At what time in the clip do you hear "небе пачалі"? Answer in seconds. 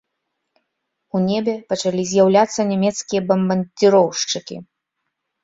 1.27-2.03